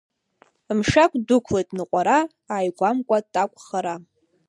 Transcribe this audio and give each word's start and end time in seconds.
Мшәагә 0.77 1.15
ддәықәлеит 1.21 1.69
ныҟәара, 1.77 2.19
ааигәамкәа 2.53 3.17
такә 3.33 3.57
хара. 3.65 3.95